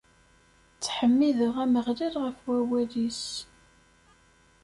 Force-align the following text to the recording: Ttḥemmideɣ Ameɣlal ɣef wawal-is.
Ttḥemmideɣ 0.75 1.55
Ameɣlal 1.63 2.15
ɣef 2.23 2.37
wawal-is. 2.47 3.23